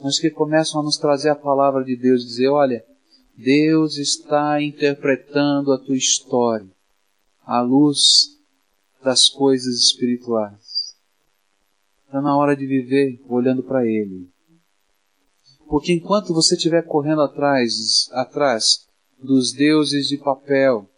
[0.00, 2.84] mas que começam a nos trazer a palavra de Deus, dizer: olha,
[3.40, 6.68] Deus está interpretando a tua história
[7.46, 8.36] à luz
[9.00, 10.96] das coisas espirituais.
[12.04, 14.28] Está na hora de viver olhando para Ele.
[15.68, 18.88] Porque enquanto você estiver correndo atrás, atrás
[19.22, 20.90] dos deuses de papel,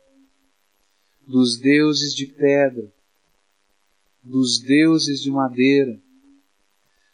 [1.26, 2.90] dos deuses de pedra,
[4.22, 6.00] dos deuses de madeira,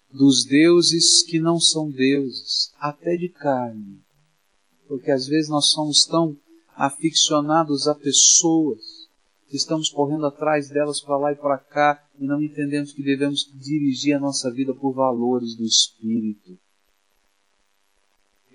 [0.08, 4.05] dos deuses que não são deuses, até de carne.
[4.88, 6.36] Porque às vezes nós somos tão
[6.74, 9.08] aficionados a pessoas
[9.48, 13.50] que estamos correndo atrás delas para lá e para cá e não entendemos que devemos
[13.54, 16.58] dirigir a nossa vida por valores do Espírito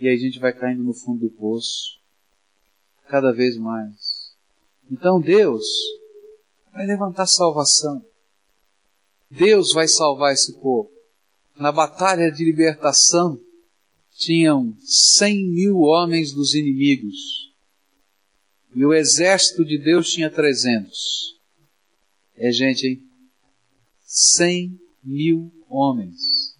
[0.01, 1.99] e aí a gente vai caindo no fundo do poço,
[3.07, 4.35] cada vez mais.
[4.89, 5.63] Então Deus
[6.73, 8.03] vai levantar salvação.
[9.29, 10.89] Deus vai salvar esse povo.
[11.55, 13.39] Na batalha de libertação,
[14.21, 17.51] tinham cem mil homens dos inimigos.
[18.75, 21.39] E o exército de Deus tinha trezentos.
[22.35, 23.03] É gente, hein?
[24.05, 26.55] Cem mil homens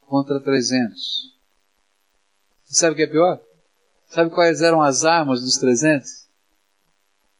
[0.00, 1.32] contra trezentos.
[2.64, 3.40] Sabe o que é pior?
[4.08, 6.26] Sabe quais eram as armas dos 300?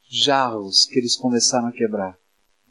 [0.08, 2.16] Jarros que eles começaram a quebrar.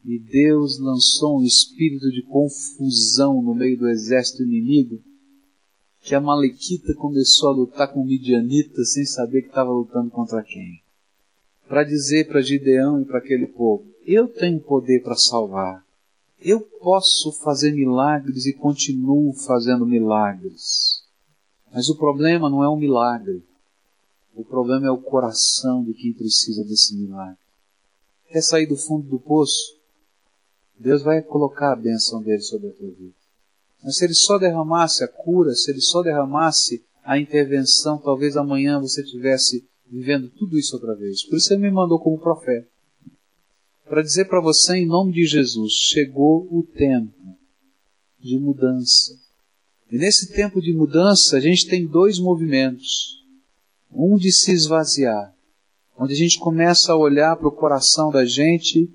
[0.04, 5.02] E Deus lançou um espírito de confusão no meio do exército inimigo,
[6.06, 10.80] que a Malequita começou a lutar com Midianita sem saber que estava lutando contra quem.
[11.68, 15.84] Para dizer para Gideão e para aquele povo: Eu tenho poder para salvar.
[16.40, 21.02] Eu posso fazer milagres e continuo fazendo milagres.
[21.74, 23.42] Mas o problema não é o milagre.
[24.32, 27.38] O problema é o coração de quem precisa desse milagre.
[28.28, 29.76] Quer sair do fundo do poço?
[30.78, 33.15] Deus vai colocar a bênção dele sobre a tua vida.
[33.86, 38.80] Mas se ele só derramasse a cura, se ele só derramasse a intervenção, talvez amanhã
[38.80, 41.22] você tivesse vivendo tudo isso outra vez.
[41.22, 42.66] Por isso ele me mandou como profeta.
[43.88, 47.14] Para dizer para você, em nome de Jesus, chegou o tempo
[48.18, 49.16] de mudança.
[49.88, 53.24] E nesse tempo de mudança, a gente tem dois movimentos.
[53.92, 55.32] Um de se esvaziar,
[55.96, 58.90] onde a gente começa a olhar para o coração da gente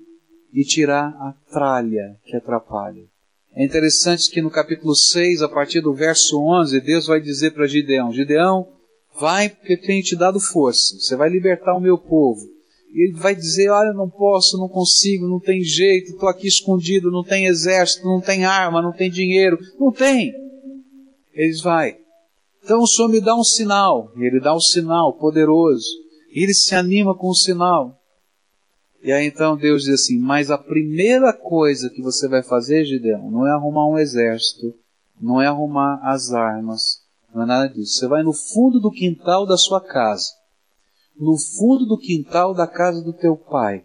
[0.52, 3.10] e tirar a tralha que atrapalha.
[3.54, 7.66] É interessante que no capítulo 6, a partir do verso 11, Deus vai dizer para
[7.66, 8.66] Gideão: Gideão,
[9.20, 12.40] vai porque tenho te dado força, você vai libertar o meu povo.
[12.92, 17.10] E ele vai dizer: Olha, não posso, não consigo, não tem jeito, estou aqui escondido,
[17.10, 19.58] não tem exército, não tem arma, não tem dinheiro.
[19.78, 20.32] Não tem.
[21.32, 21.96] Eles vai.
[22.62, 24.12] Então o Senhor me dá um sinal.
[24.16, 25.86] E ele dá um sinal poderoso.
[26.34, 27.98] E ele se anima com o sinal.
[29.02, 33.30] E aí então Deus diz assim: Mas a primeira coisa que você vai fazer, Gideão,
[33.30, 34.74] não é arrumar um exército,
[35.20, 37.02] não é arrumar as armas,
[37.34, 37.98] não é nada disso.
[37.98, 40.30] Você vai no fundo do quintal da sua casa,
[41.18, 43.84] no fundo do quintal da casa do teu pai,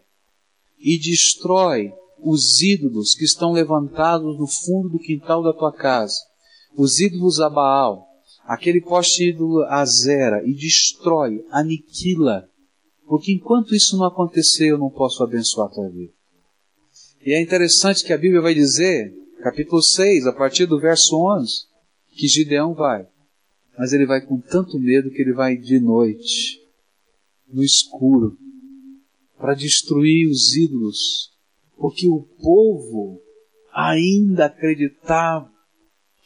[0.78, 6.16] e destrói os ídolos que estão levantados no fundo do quintal da tua casa,
[6.76, 8.08] os ídolos a Baal,
[8.46, 12.48] aquele poste ídolo a Zera, e destrói, aniquila
[13.08, 16.14] porque enquanto isso não acontecer, eu não posso abençoar a tua vida.
[17.26, 21.68] E é interessante que a Bíblia vai dizer, capítulo 6, a partir do verso 11,
[22.16, 23.08] que Gideão vai.
[23.78, 26.62] Mas ele vai com tanto medo que ele vai de noite,
[27.48, 28.38] no escuro,
[29.38, 31.32] para destruir os ídolos,
[31.78, 33.22] porque o povo
[33.74, 35.50] ainda acreditava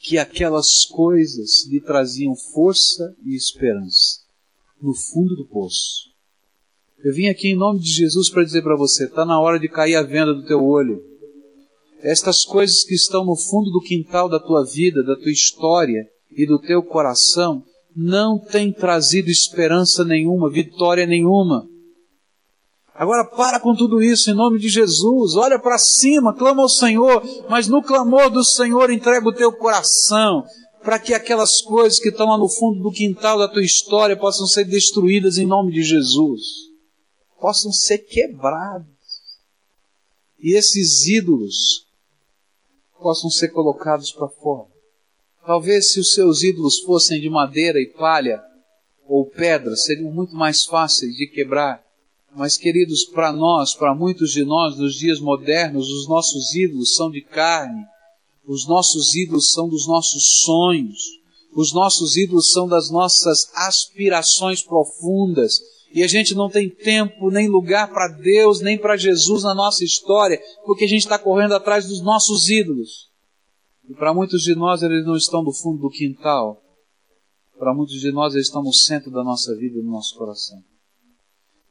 [0.02, 4.22] que aquelas coisas lhe traziam força e esperança
[4.82, 6.11] no fundo do poço.
[7.04, 9.68] Eu vim aqui em nome de Jesus para dizer para você: está na hora de
[9.68, 11.02] cair a venda do teu olho.
[12.04, 16.46] Estas coisas que estão no fundo do quintal da tua vida, da tua história e
[16.46, 17.64] do teu coração,
[17.96, 21.68] não têm trazido esperança nenhuma, vitória nenhuma.
[22.94, 27.24] Agora para com tudo isso em nome de Jesus, olha para cima, clama ao Senhor,
[27.50, 30.44] mas no clamor do Senhor entrega o teu coração,
[30.84, 34.46] para que aquelas coisas que estão lá no fundo do quintal da tua história possam
[34.46, 36.71] ser destruídas em nome de Jesus
[37.42, 38.88] possam ser quebrados.
[40.40, 41.88] E esses ídolos
[43.02, 44.68] possam ser colocados para fora.
[45.46, 48.42] Talvez se os seus ídolos fossem de madeira e palha
[49.08, 51.84] ou pedra, seriam muito mais fáceis de quebrar.
[52.34, 57.12] Mas, queridos, para nós, para muitos de nós, nos dias modernos, os nossos ídolos são
[57.12, 57.86] de carne,
[58.48, 61.20] os nossos ídolos são dos nossos sonhos,
[61.54, 65.60] os nossos ídolos são das nossas aspirações profundas,
[65.94, 69.84] e a gente não tem tempo nem lugar para Deus, nem para Jesus na nossa
[69.84, 73.10] história, porque a gente está correndo atrás dos nossos ídolos.
[73.90, 76.64] E para muitos de nós eles não estão no fundo do quintal.
[77.60, 80.64] Para muitos de nós eles estão no centro da nossa vida e do nosso coração.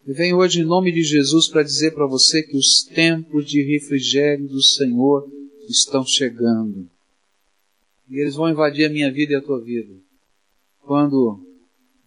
[0.06, 3.62] Eu venho hoje em nome de Jesus para dizer para você que os tempos de
[3.62, 5.26] refrigério do Senhor
[5.68, 6.88] estão chegando.
[8.08, 9.94] E eles vão invadir a minha vida e a tua vida.
[10.80, 11.49] Quando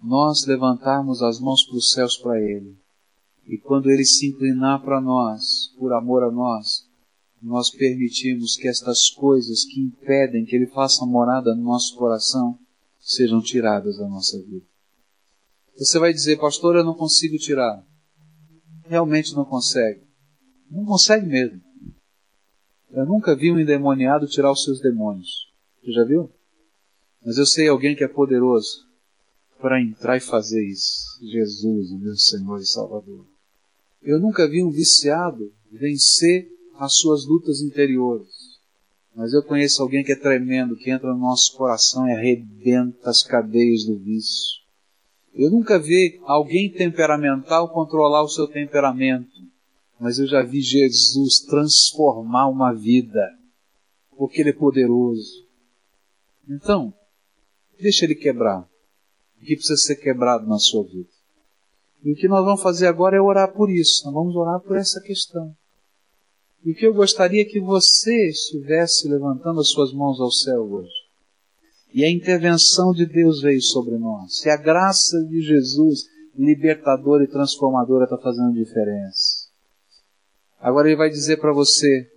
[0.03, 2.77] nós levantarmos as mãos para os céus para Ele.
[3.47, 6.87] E quando Ele se inclinar para nós, por amor a nós,
[7.41, 12.57] nós permitimos que estas coisas que impedem que Ele faça morada no nosso coração
[12.99, 14.65] sejam tiradas da nossa vida.
[15.77, 17.83] Você vai dizer, pastor, eu não consigo tirar.
[18.85, 20.03] Realmente não consegue.
[20.69, 21.61] Não consegue mesmo.
[22.91, 25.51] Eu nunca vi um endemoniado tirar os seus demônios.
[25.81, 26.29] Você já viu?
[27.25, 28.92] Mas eu sei alguém que é poderoso
[29.63, 31.17] para entrar e fazer isso.
[31.21, 33.25] Jesus, o meu Senhor e Salvador.
[34.01, 38.59] Eu nunca vi um viciado vencer as suas lutas interiores.
[39.15, 43.23] Mas eu conheço alguém que é tremendo, que entra no nosso coração e arrebenta as
[43.23, 44.61] cadeias do vício.
[45.33, 49.31] Eu nunca vi alguém temperamental controlar o seu temperamento,
[49.97, 53.33] mas eu já vi Jesus transformar uma vida,
[54.17, 55.47] porque Ele é poderoso.
[56.49, 56.93] Então,
[57.79, 58.67] deixa Ele quebrar
[59.43, 61.09] o que precisa ser quebrado na sua vida.
[62.01, 64.05] E o que nós vamos fazer agora é orar por isso.
[64.05, 65.53] Nós vamos orar por essa questão.
[66.63, 70.61] E o que eu gostaria é que você estivesse levantando as suas mãos ao céu
[70.63, 70.93] hoje.
[71.93, 74.43] E a intervenção de Deus veio sobre nós.
[74.45, 79.49] E a graça de Jesus, libertadora e transformadora, está fazendo diferença.
[80.59, 82.09] Agora ele vai dizer para você: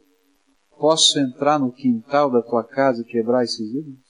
[0.79, 4.06] Posso entrar no quintal da tua casa e quebrar esses ídolos?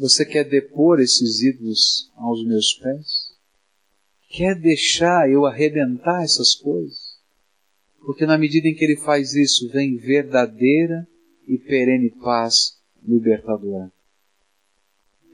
[0.00, 3.34] Você quer depor esses ídolos aos meus pés?
[4.30, 7.18] Quer deixar eu arrebentar essas coisas?
[8.00, 11.06] Porque na medida em que ele faz isso, vem verdadeira
[11.46, 13.92] e perene paz libertadora.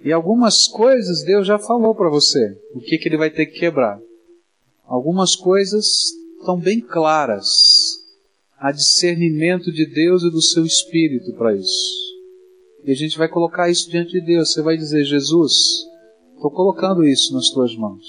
[0.02, 3.60] E algumas coisas Deus já falou para você, o que, que ele vai ter que
[3.60, 4.00] quebrar.
[4.84, 5.86] Algumas coisas
[6.40, 8.02] estão bem claras.
[8.58, 12.15] Há discernimento de Deus e do seu Espírito para isso.
[12.87, 14.53] E a gente vai colocar isso diante de Deus.
[14.53, 15.53] Você vai dizer, Jesus,
[16.34, 18.05] estou colocando isso nas tuas mãos.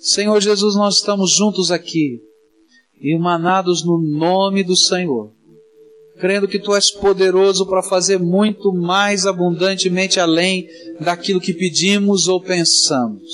[0.00, 2.20] Senhor Jesus, nós estamos juntos aqui,
[3.00, 5.30] emanados no nome do Senhor
[6.22, 10.68] crendo que tu és poderoso para fazer muito mais abundantemente além
[11.00, 13.28] daquilo que pedimos ou pensamos.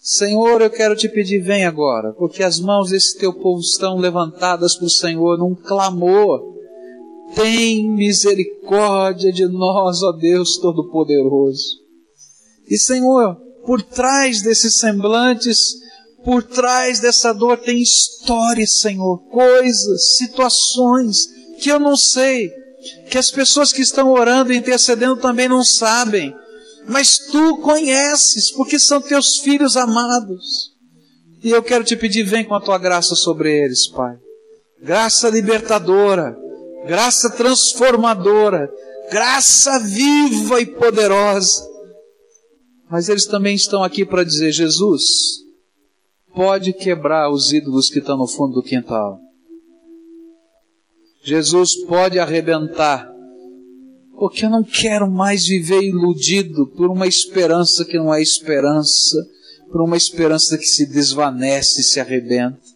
[0.00, 4.74] Senhor, eu quero te pedir, vem agora, porque as mãos desse teu povo estão levantadas
[4.74, 6.55] para o Senhor num clamor.
[7.34, 11.80] Tem misericórdia de nós, ó Deus Todo-Poderoso.
[12.68, 15.74] E Senhor, por trás desses semblantes,
[16.24, 21.28] por trás dessa dor tem histórias, Senhor, coisas, situações
[21.60, 22.50] que eu não sei,
[23.10, 26.34] que as pessoas que estão orando e intercedendo também não sabem,
[26.88, 30.74] mas tu conheces, porque são teus filhos amados.
[31.42, 34.16] E eu quero te pedir, vem com a tua graça sobre eles, Pai.
[34.82, 36.36] Graça libertadora,
[36.86, 38.70] graça transformadora,
[39.10, 41.66] graça viva e poderosa.
[42.90, 45.02] Mas eles também estão aqui para dizer: Jesus,
[46.34, 49.18] pode quebrar os ídolos que estão no fundo do quintal.
[51.22, 53.10] Jesus pode arrebentar,
[54.16, 59.16] porque eu não quero mais viver iludido por uma esperança que não é esperança,
[59.72, 62.75] por uma esperança que se desvanece e se arrebenta.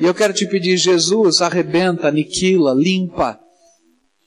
[0.00, 3.38] E eu quero te pedir, Jesus, arrebenta, aniquila, limpa,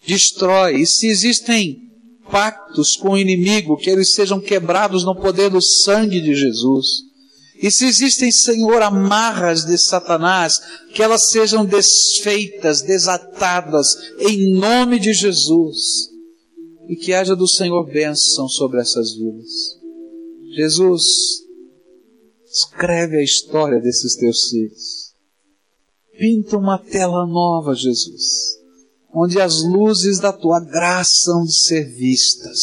[0.05, 0.81] destrói.
[0.81, 1.91] E se existem
[2.29, 6.87] pactos com o inimigo, que eles sejam quebrados no poder do sangue de Jesus.
[7.61, 10.59] E se existem, Senhor, amarras de Satanás,
[10.93, 16.09] que elas sejam desfeitas, desatadas, em nome de Jesus.
[16.89, 19.79] E que haja do Senhor bênção sobre essas vidas.
[20.55, 21.03] Jesus,
[22.51, 25.00] escreve a história desses teus filhos.
[26.17, 28.57] Pinta uma tela nova, Jesus,
[29.13, 32.59] onde as luzes da tua graça hão de ser vistas.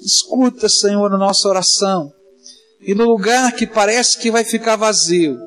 [0.00, 2.12] Escuta, Senhor, a nossa oração
[2.84, 5.38] e no lugar que parece que vai ficar vazio,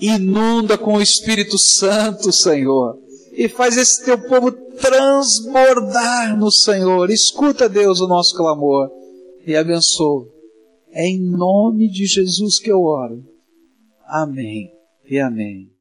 [0.00, 2.96] inunda com o Espírito Santo, Senhor,
[3.32, 7.10] e faz esse teu povo transbordar no Senhor.
[7.10, 8.88] Escuta, Deus, o nosso clamor
[9.44, 10.28] e abençoa.
[10.92, 13.24] É em nome de Jesus que eu oro.
[14.06, 14.70] Amém
[15.10, 15.75] e amém.